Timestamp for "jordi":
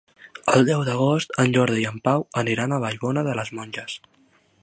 1.57-1.83